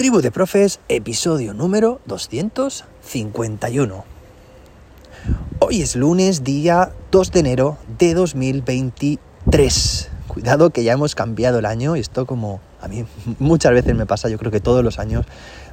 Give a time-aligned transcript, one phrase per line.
[0.00, 4.04] Tribu de Profes, episodio número 251.
[5.58, 10.08] Hoy es lunes, día 2 de enero de 2023.
[10.26, 13.04] Cuidado que ya hemos cambiado el año y esto como a mí
[13.38, 15.26] muchas veces me pasa, yo creo que todos los años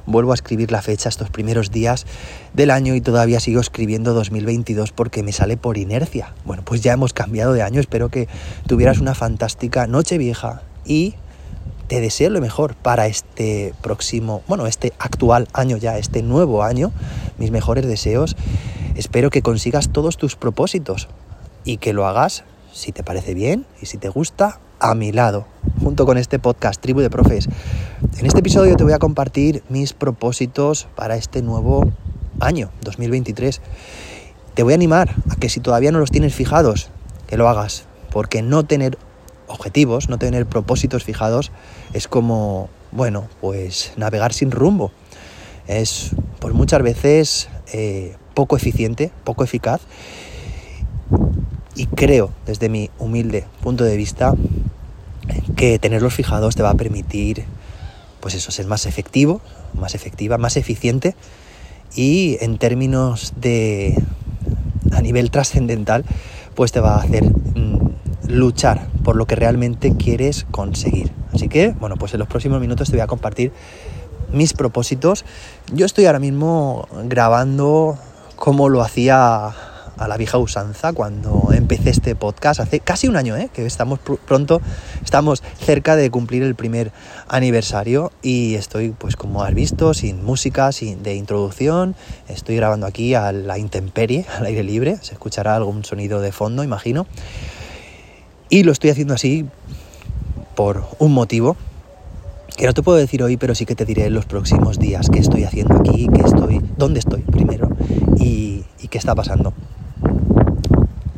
[0.04, 2.04] vuelvo a escribir la fecha estos primeros días
[2.52, 6.34] del año y todavía sigo escribiendo 2022 porque me sale por inercia.
[6.44, 8.28] Bueno, pues ya hemos cambiado de año, espero que
[8.66, 11.14] tuvieras una fantástica noche vieja y
[11.88, 16.92] te deseo lo mejor para este próximo, bueno, este actual año ya, este nuevo año,
[17.38, 18.36] mis mejores deseos.
[18.94, 21.08] Espero que consigas todos tus propósitos
[21.64, 25.46] y que lo hagas, si te parece bien y si te gusta, a mi lado,
[25.82, 27.48] junto con este podcast Tribu de Profes.
[28.18, 31.90] En este episodio te voy a compartir mis propósitos para este nuevo
[32.38, 33.60] año, 2023.
[34.54, 36.90] Te voy a animar a que si todavía no los tienes fijados,
[37.26, 38.98] que lo hagas, porque no tener
[39.48, 41.50] objetivos, no tener propósitos fijados,
[41.92, 44.92] es como, bueno, pues navegar sin rumbo.
[45.66, 49.80] Es, pues muchas veces, eh, poco eficiente, poco eficaz.
[51.74, 54.34] Y creo, desde mi humilde punto de vista,
[55.56, 57.44] que tenerlos fijados te va a permitir,
[58.20, 59.40] pues eso, ser más efectivo,
[59.74, 61.14] más efectiva, más eficiente
[61.94, 64.00] y en términos de,
[64.92, 66.04] a nivel trascendental,
[66.54, 67.87] pues te va a hacer mm,
[68.28, 71.10] luchar por lo que realmente quieres conseguir.
[71.32, 73.52] Así que, bueno, pues en los próximos minutos te voy a compartir
[74.32, 75.24] mis propósitos.
[75.72, 77.98] Yo estoy ahora mismo grabando
[78.36, 79.52] como lo hacía
[79.98, 83.50] a la vieja usanza cuando empecé este podcast hace casi un año, ¿eh?
[83.52, 84.60] que estamos pronto,
[85.04, 86.92] estamos cerca de cumplir el primer
[87.26, 91.96] aniversario y estoy, pues como has visto, sin música, sin de introducción,
[92.28, 96.62] estoy grabando aquí a la intemperie, al aire libre, se escuchará algún sonido de fondo,
[96.62, 97.06] imagino.
[98.50, 99.46] Y lo estoy haciendo así
[100.56, 101.56] por un motivo
[102.56, 105.08] que no te puedo decir hoy, pero sí que te diré en los próximos días
[105.10, 107.68] qué estoy haciendo aquí, qué estoy, dónde estoy primero
[108.16, 109.52] y, y qué está pasando.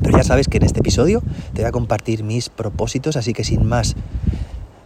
[0.02, 1.22] Pero ya sabes que en este episodio
[1.54, 3.96] te voy a compartir mis propósitos, así que sin más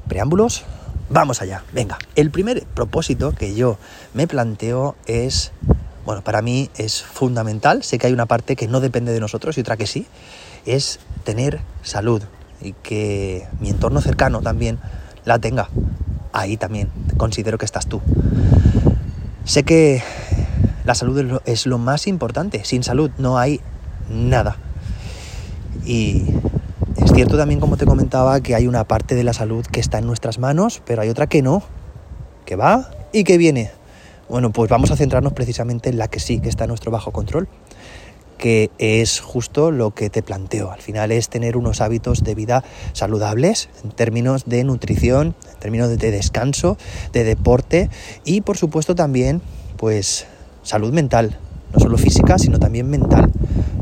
[0.06, 0.64] preámbulos,
[1.10, 1.64] vamos allá.
[1.72, 3.78] Venga, el primer propósito que yo
[4.12, 5.50] me planteo es,
[6.04, 9.58] bueno, para mí es fundamental, sé que hay una parte que no depende de nosotros
[9.58, 10.06] y otra que sí,
[10.66, 12.22] es tener salud
[12.64, 14.78] y que mi entorno cercano también
[15.24, 15.68] la tenga.
[16.32, 18.00] Ahí también considero que estás tú.
[19.44, 20.02] Sé que
[20.84, 22.64] la salud es lo más importante.
[22.64, 23.60] Sin salud no hay
[24.10, 24.56] nada.
[25.84, 26.24] Y
[26.96, 29.98] es cierto también, como te comentaba, que hay una parte de la salud que está
[29.98, 31.62] en nuestras manos, pero hay otra que no,
[32.46, 33.70] que va y que viene.
[34.28, 37.12] Bueno, pues vamos a centrarnos precisamente en la que sí, que está en nuestro bajo
[37.12, 37.46] control
[38.44, 40.70] que es justo lo que te planteo.
[40.70, 42.62] Al final es tener unos hábitos de vida
[42.92, 46.76] saludables en términos de nutrición, en términos de descanso,
[47.14, 47.88] de deporte
[48.22, 49.40] y por supuesto también
[49.78, 50.26] pues
[50.62, 51.38] salud mental,
[51.72, 53.32] no solo física, sino también mental.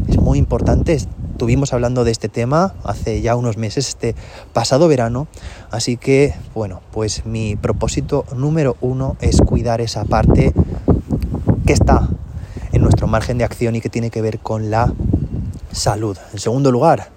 [0.06, 0.92] Es muy importante.
[0.92, 4.14] Estuvimos hablando de este tema hace ya unos meses, este
[4.52, 5.26] pasado verano,
[5.72, 10.52] así que bueno, pues mi propósito número uno es cuidar esa parte
[11.66, 12.08] que está
[13.12, 14.90] margen de acción y que tiene que ver con la
[15.70, 16.16] salud.
[16.32, 17.10] En segundo lugar,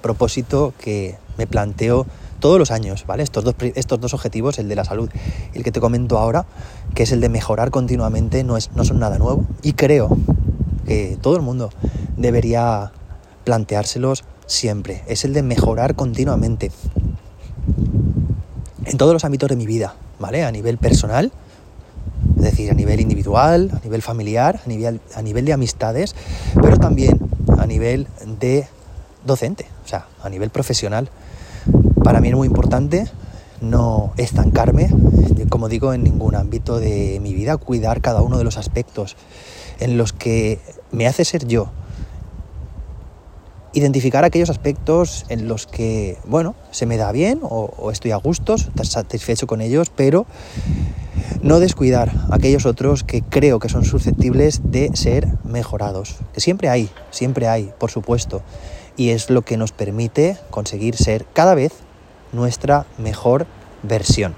[0.00, 2.06] propósito que me planteo
[2.40, 3.22] todos los años, ¿vale?
[3.22, 5.10] Estos dos, estos dos objetivos, el de la salud
[5.52, 6.46] y el que te comento ahora,
[6.94, 10.08] que es el de mejorar continuamente, no, es, no son nada nuevo y creo
[10.86, 11.70] que todo el mundo
[12.16, 12.92] debería
[13.44, 15.02] planteárselos siempre.
[15.06, 16.72] Es el de mejorar continuamente
[18.86, 20.44] en todos los ámbitos de mi vida, ¿vale?
[20.44, 21.30] A nivel personal,
[22.36, 26.14] es decir, a nivel individual, a nivel familiar, a nivel, a nivel de amistades,
[26.60, 27.18] pero también
[27.58, 28.06] a nivel
[28.40, 28.68] de
[29.24, 31.08] docente, o sea, a nivel profesional.
[32.04, 33.06] Para mí es muy importante
[33.60, 34.90] no estancarme,
[35.48, 39.16] como digo, en ningún ámbito de mi vida, cuidar cada uno de los aspectos
[39.80, 40.60] en los que
[40.92, 41.70] me hace ser yo.
[43.72, 48.16] Identificar aquellos aspectos en los que, bueno, se me da bien o, o estoy a
[48.16, 50.26] gusto, satisfecho con ellos, pero
[51.46, 56.16] no descuidar aquellos otros que creo que son susceptibles de ser mejorados.
[56.34, 58.42] Que siempre hay, siempre hay, por supuesto.
[58.96, 61.72] Y es lo que nos permite conseguir ser cada vez
[62.32, 63.46] nuestra mejor
[63.84, 64.34] versión.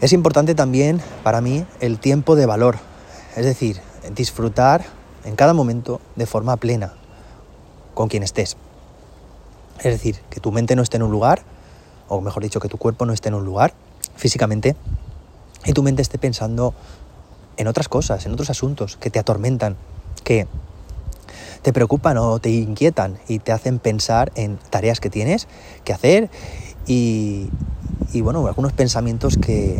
[0.00, 2.78] Es importante también para mí el tiempo de valor,
[3.36, 3.80] es decir,
[4.14, 4.82] disfrutar
[5.26, 6.94] en cada momento de forma plena
[7.92, 8.56] con quien estés.
[9.76, 11.42] Es decir, que tu mente no esté en un lugar,
[12.08, 13.74] o mejor dicho, que tu cuerpo no esté en un lugar
[14.16, 14.74] físicamente,
[15.64, 16.74] y tu mente esté pensando
[17.56, 19.76] en otras cosas, en otros asuntos que te atormentan,
[20.24, 20.46] que
[21.62, 25.48] te preocupan o te inquietan y te hacen pensar en tareas que tienes
[25.84, 26.30] que hacer
[26.86, 27.48] y,
[28.20, 29.78] bueno, algunos pensamientos que,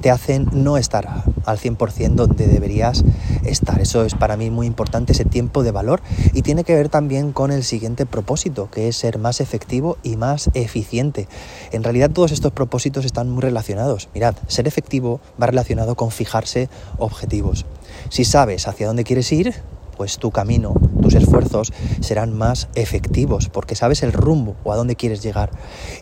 [0.00, 3.04] te hacen no estar al 100% donde deberías
[3.44, 3.80] estar.
[3.80, 6.00] Eso es para mí muy importante, ese tiempo de valor.
[6.32, 10.16] Y tiene que ver también con el siguiente propósito, que es ser más efectivo y
[10.16, 11.28] más eficiente.
[11.72, 14.08] En realidad todos estos propósitos están muy relacionados.
[14.14, 16.68] Mirad, ser efectivo va relacionado con fijarse
[16.98, 17.66] objetivos.
[18.08, 19.54] Si sabes hacia dónde quieres ir,
[20.00, 24.96] pues tu camino, tus esfuerzos serán más efectivos porque sabes el rumbo o a dónde
[24.96, 25.50] quieres llegar.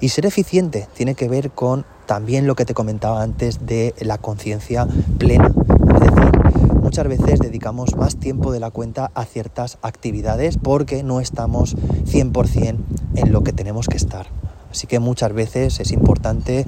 [0.00, 4.16] Y ser eficiente tiene que ver con también lo que te comentaba antes de la
[4.18, 4.86] conciencia
[5.18, 5.50] plena.
[5.96, 11.18] Es decir, muchas veces dedicamos más tiempo de la cuenta a ciertas actividades porque no
[11.18, 12.76] estamos 100%
[13.16, 14.28] en lo que tenemos que estar.
[14.70, 16.66] Así que muchas veces es importante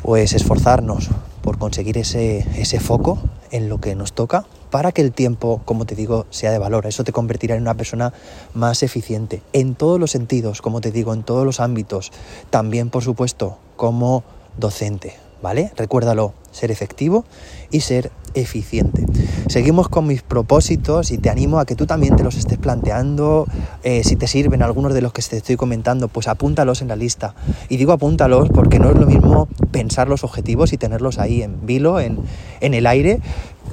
[0.00, 1.10] pues esforzarnos
[1.42, 3.18] por conseguir ese, ese foco
[3.50, 6.84] en lo que nos toca para que el tiempo, como te digo, sea de valor.
[6.84, 8.12] Eso te convertirá en una persona
[8.52, 12.12] más eficiente en todos los sentidos, como te digo, en todos los ámbitos.
[12.50, 14.22] También, por supuesto, como
[14.58, 15.72] docente, ¿vale?
[15.76, 17.24] Recuérdalo, ser efectivo
[17.70, 19.04] y ser eficiente.
[19.48, 23.46] Seguimos con mis propósitos y te animo a que tú también te los estés planteando.
[23.82, 26.96] Eh, si te sirven algunos de los que te estoy comentando, pues apúntalos en la
[26.96, 27.34] lista.
[27.68, 31.66] Y digo apúntalos porque no es lo mismo pensar los objetivos y tenerlos ahí en
[31.66, 32.18] vilo, en,
[32.60, 33.20] en el aire,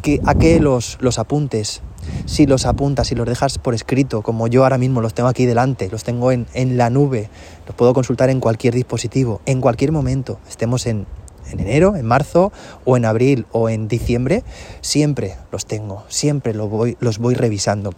[0.01, 1.81] que a que los, los apuntes.
[2.25, 5.45] Si los apuntas y los dejas por escrito, como yo ahora mismo los tengo aquí
[5.45, 7.29] delante, los tengo en, en la nube,
[7.65, 11.05] los puedo consultar en cualquier dispositivo, en cualquier momento, estemos en,
[11.51, 12.51] en enero, en marzo
[12.85, 14.43] o en abril o en diciembre,
[14.81, 17.93] siempre los tengo, siempre los voy, revisando.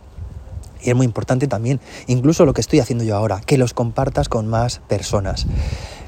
[0.82, 4.30] Y es muy importante también, incluso lo que estoy haciendo yo ahora, que los compartas
[4.30, 5.48] con más personas.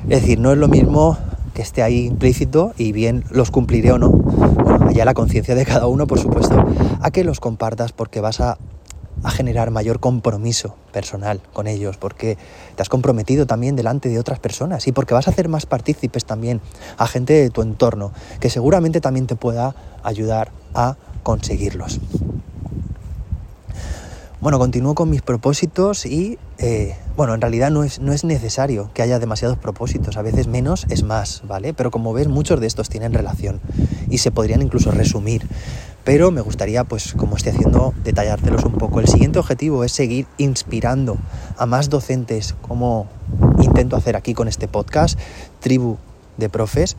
[0.10, 1.18] Es decir, no es lo mismo
[1.56, 4.10] que esté ahí implícito y bien los cumpliré o no.
[4.10, 6.64] Bueno, allá la conciencia de cada uno, por supuesto,
[7.02, 8.60] a que los compartas porque vas a
[9.24, 12.38] a generar mayor compromiso personal con ellos, porque
[12.76, 16.26] te has comprometido también delante de otras personas y porque vas a hacer más partícipes
[16.26, 16.62] también
[16.98, 22.00] a gente de tu entorno, que seguramente también te pueda ayudar a conseguirlos.
[24.40, 28.92] Bueno, continúo con mis propósitos y, eh, bueno, en realidad no es, no es necesario
[28.94, 31.74] que haya demasiados propósitos, a veces menos es más, ¿vale?
[31.74, 33.60] Pero como ves, muchos de estos tienen relación
[34.12, 35.48] y se podrían incluso resumir
[36.08, 39.02] pero me gustaría, pues como estoy haciendo, detallártelos un poco.
[39.02, 41.18] El siguiente objetivo es seguir inspirando
[41.58, 43.10] a más docentes, como
[43.60, 45.20] intento hacer aquí con este podcast,
[45.60, 45.98] Tribu
[46.38, 46.96] de Profes.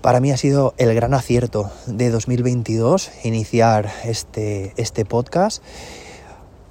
[0.00, 5.62] Para mí ha sido el gran acierto de 2022 iniciar este, este podcast.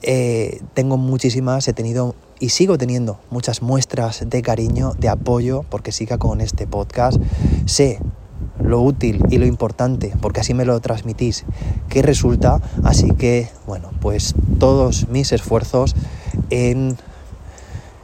[0.02, 5.92] Eh, tengo muchísimas, he tenido y sigo teniendo muchas muestras de cariño, de apoyo, porque
[5.92, 7.22] siga con este podcast.
[7.68, 8.00] Sé
[8.68, 11.46] lo útil y lo importante, porque así me lo transmitís,
[11.90, 12.62] que resulta.
[12.84, 15.96] Así que, bueno, pues todos mis esfuerzos
[16.50, 16.98] en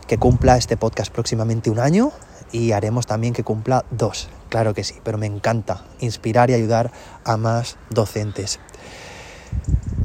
[0.07, 2.11] que cumpla este podcast próximamente un año
[2.51, 6.91] y haremos también que cumpla dos, claro que sí, pero me encanta inspirar y ayudar
[7.25, 8.59] a más docentes.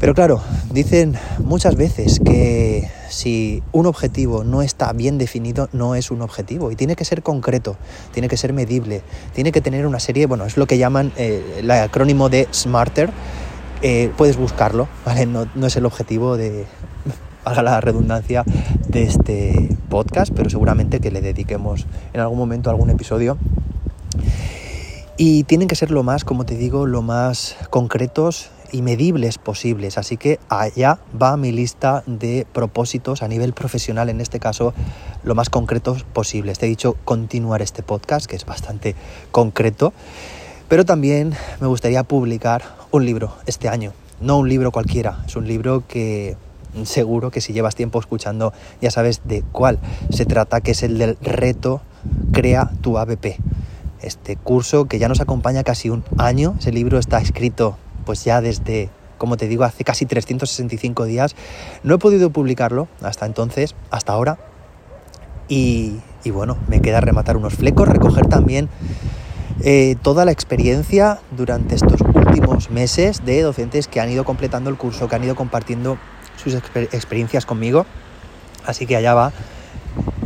[0.00, 0.40] Pero claro,
[0.72, 6.70] dicen muchas veces que si un objetivo no está bien definido, no es un objetivo
[6.70, 7.76] y tiene que ser concreto,
[8.12, 9.02] tiene que ser medible,
[9.34, 13.10] tiene que tener una serie, bueno, es lo que llaman eh, el acrónimo de SMARTER,
[13.82, 15.26] eh, puedes buscarlo, ¿vale?
[15.26, 16.66] No, no es el objetivo de,
[17.44, 18.44] haga la redundancia,
[18.88, 23.36] de este podcast, pero seguramente que le dediquemos en algún momento algún episodio.
[25.16, 29.98] Y tienen que ser lo más, como te digo, lo más concretos y medibles posibles.
[29.98, 34.74] Así que allá va mi lista de propósitos a nivel profesional, en este caso
[35.22, 36.58] lo más concretos posibles.
[36.58, 38.94] Te he dicho continuar este podcast, que es bastante
[39.30, 39.92] concreto,
[40.68, 43.92] pero también me gustaría publicar un libro este año.
[44.20, 46.36] No un libro cualquiera, es un libro que
[46.84, 49.78] seguro que si llevas tiempo escuchando ya sabes de cuál
[50.10, 51.80] se trata, que es el del reto
[52.32, 53.38] Crea tu ABP.
[54.00, 57.76] Este curso que ya nos acompaña casi un año, ese libro está escrito
[58.08, 58.88] pues ya desde,
[59.18, 61.36] como te digo, hace casi 365 días.
[61.82, 64.38] No he podido publicarlo hasta entonces, hasta ahora.
[65.46, 68.70] Y, bueno, me queda rematar unos flecos, recoger también
[69.60, 74.78] eh, toda la experiencia durante estos últimos meses de docentes que han ido completando el
[74.78, 75.98] curso, que han ido compartiendo
[76.42, 77.84] sus experiencias conmigo.
[78.64, 79.32] Así que allá va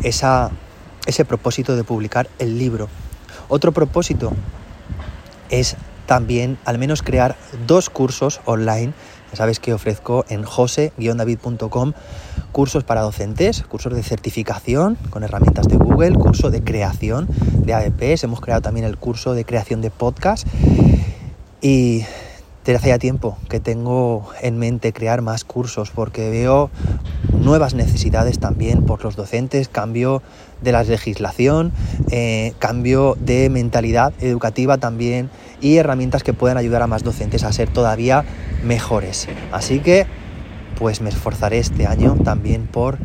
[0.04, 2.88] ese propósito de publicar el libro.
[3.48, 4.32] Otro propósito
[5.50, 5.76] es
[6.12, 8.92] también al menos crear dos cursos online.
[9.30, 11.94] Ya sabes que ofrezco en jose-david.com
[12.52, 17.28] cursos para docentes, cursos de certificación con herramientas de Google, curso de creación
[17.64, 18.24] de AEPs.
[18.24, 20.46] Hemos creado también el curso de creación de podcast.
[21.62, 22.04] Y
[22.64, 26.70] Desde hace ya tiempo que tengo en mente crear más cursos porque veo
[27.32, 30.22] nuevas necesidades también por los docentes, cambio
[30.60, 31.72] de la legislación,
[32.12, 35.28] eh, cambio de mentalidad educativa también
[35.60, 38.24] y herramientas que puedan ayudar a más docentes a ser todavía
[38.62, 39.26] mejores.
[39.50, 40.06] Así que
[40.78, 42.98] pues me esforzaré este año también por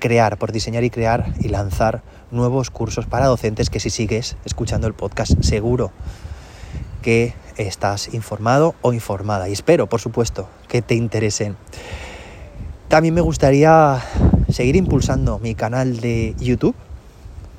[0.00, 2.02] crear, por diseñar y crear y lanzar
[2.32, 5.92] nuevos cursos para docentes que si sigues escuchando el podcast seguro
[7.02, 11.56] que estás informado o informada y espero, por supuesto, que te interesen.
[12.88, 14.02] También me gustaría
[14.48, 16.74] seguir impulsando mi canal de YouTube,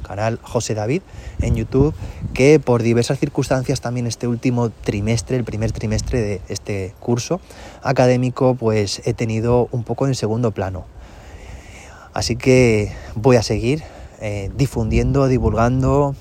[0.01, 1.03] canal José David
[1.39, 1.93] en YouTube,
[2.33, 7.39] que por diversas circunstancias también este último trimestre, el primer trimestre de este curso
[7.83, 10.85] académico, pues he tenido un poco en segundo plano.
[12.13, 13.83] Así que voy a seguir
[14.19, 16.15] eh, difundiendo, divulgando,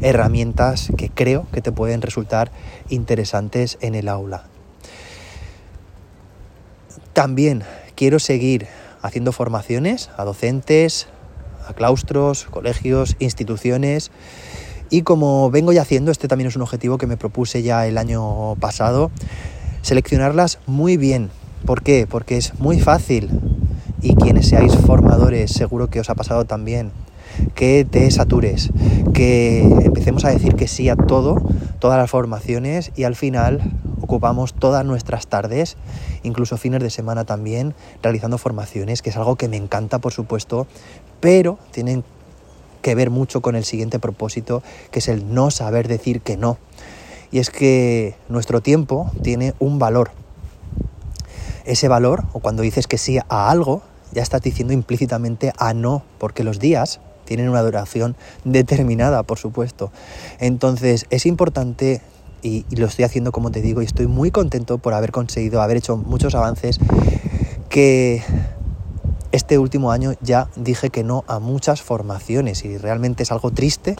[0.00, 2.50] herramientas que creo que te pueden resultar
[2.88, 4.44] interesantes en el aula.
[7.12, 7.64] También
[7.94, 8.68] quiero seguir
[9.02, 11.08] haciendo formaciones a docentes,
[11.66, 14.10] a claustros, colegios, instituciones.
[14.90, 17.98] Y como vengo ya haciendo, este también es un objetivo que me propuse ya el
[17.98, 19.10] año pasado,
[19.82, 21.30] seleccionarlas muy bien.
[21.66, 22.06] ¿Por qué?
[22.08, 23.30] Porque es muy fácil
[24.00, 26.92] y quienes seáis formadores seguro que os ha pasado también
[27.54, 28.70] que te satures,
[29.14, 31.42] que empecemos a decir que sí a todo,
[31.78, 35.76] todas las formaciones y al final ocupamos todas nuestras tardes,
[36.22, 40.66] incluso fines de semana también, realizando formaciones, que es algo que me encanta, por supuesto,
[41.20, 42.04] pero tienen
[42.82, 46.58] que ver mucho con el siguiente propósito, que es el no saber decir que no.
[47.30, 50.10] Y es que nuestro tiempo tiene un valor.
[51.64, 56.02] Ese valor, o cuando dices que sí a algo, ya estás diciendo implícitamente a no,
[56.18, 59.92] porque los días tienen una duración determinada, por supuesto.
[60.40, 62.00] Entonces es importante
[62.42, 65.76] y, lo estoy haciendo como te digo y estoy muy contento por haber conseguido, haber
[65.76, 66.80] hecho muchos avances
[67.68, 68.22] que
[69.30, 73.96] este último año ya dije que no a muchas formaciones y realmente es algo triste,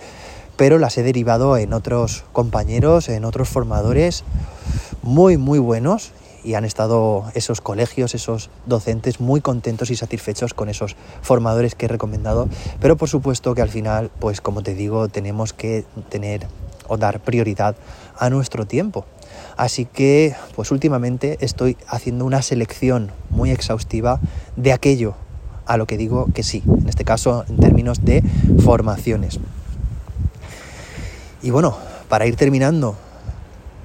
[0.57, 4.25] pero las he derivado en otros compañeros, en otros formadores
[5.03, 6.13] muy, muy buenos
[6.45, 11.87] y han estado esos colegios, esos docentes muy contentos y satisfechos con esos formadores que
[11.87, 12.49] he recomendado,
[12.81, 16.47] pero por supuesto que al final, pues como te digo, tenemos que tener
[16.89, 17.77] o dar prioridad
[18.19, 19.05] a nuestro tiempo.
[19.57, 24.21] Así que, pues últimamente estoy haciendo una selección muy exhaustiva
[24.57, 25.15] de aquello
[25.67, 28.23] a lo que digo que sí, en este caso en términos de
[28.65, 29.39] formaciones.
[31.43, 31.77] Y bueno,
[32.09, 32.97] para ir terminando,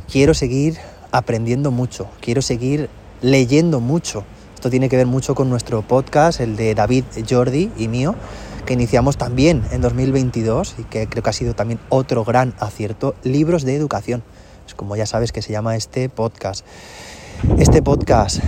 [0.09, 0.77] quiero seguir
[1.13, 2.89] aprendiendo mucho, quiero seguir
[3.21, 4.25] leyendo mucho.
[4.55, 8.15] Esto tiene que ver mucho con nuestro podcast, el de David Jordi y mío,
[8.65, 13.13] que iniciamos también en 2022 y que creo que ha sido también otro gran acierto,
[13.23, 14.23] libros de educación.
[14.65, 16.65] Es como ya sabes que se llama este podcast.
[17.59, 18.39] Este podcast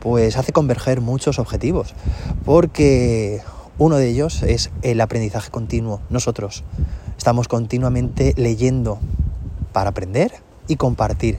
[0.00, 1.94] pues hace converger muchos objetivos,
[2.44, 3.40] porque
[3.78, 6.02] uno de ellos es el aprendizaje continuo.
[6.10, 6.64] Nosotros
[7.16, 8.98] estamos continuamente leyendo
[9.72, 11.38] para aprender y compartir.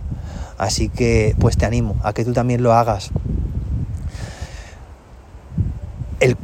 [0.58, 3.12] Así que pues te animo a que tú también lo hagas.
[6.20, 6.36] El,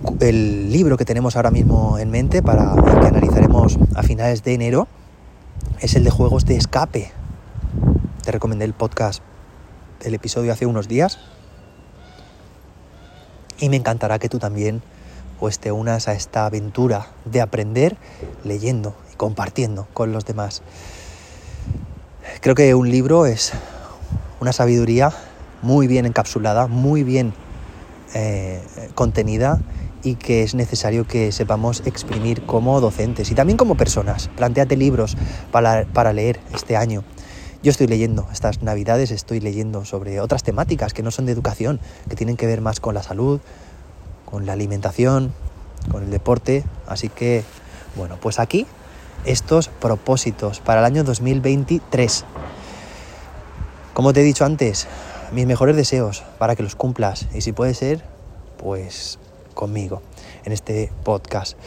[0.71, 4.87] libro que tenemos ahora mismo en mente para el que analizaremos a finales de enero
[5.79, 7.11] es el de juegos de escape.
[8.23, 9.21] Te recomendé el podcast,
[10.01, 11.19] el episodio hace unos días.
[13.59, 14.81] Y me encantará que tú también
[15.39, 17.97] pues te unas a esta aventura de aprender
[18.43, 20.61] leyendo y compartiendo con los demás.
[22.39, 23.53] Creo que un libro es
[24.39, 25.11] una sabiduría
[25.61, 27.33] muy bien encapsulada, muy bien
[28.13, 28.61] eh,
[28.95, 29.59] contenida
[30.03, 34.29] y que es necesario que sepamos exprimir como docentes y también como personas.
[34.35, 35.17] Plantéate libros
[35.51, 37.03] para, para leer este año.
[37.61, 41.79] Yo estoy leyendo estas navidades, estoy leyendo sobre otras temáticas que no son de educación,
[42.09, 43.39] que tienen que ver más con la salud,
[44.25, 45.33] con la alimentación,
[45.89, 46.65] con el deporte.
[46.87, 47.43] Así que,
[47.95, 48.65] bueno, pues aquí
[49.25, 52.25] estos propósitos para el año 2023.
[53.93, 54.87] Como te he dicho antes,
[55.31, 58.03] mis mejores deseos para que los cumplas y si puede ser,
[58.57, 59.19] pues
[59.53, 60.01] conmigo
[60.45, 61.57] en este podcast.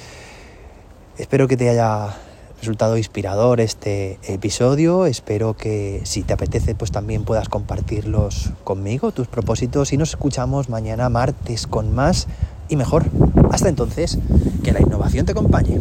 [1.18, 2.14] Espero que te haya
[2.60, 5.06] resultado inspirador este episodio.
[5.06, 9.92] Espero que si te apetece, pues también puedas compartirlos conmigo, tus propósitos.
[9.92, 12.26] Y nos escuchamos mañana martes con más
[12.68, 13.04] y mejor.
[13.50, 14.18] Hasta entonces,
[14.62, 15.80] que la innovación te acompañe.